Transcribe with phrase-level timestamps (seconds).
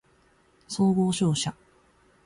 [0.67, 1.55] 総合商社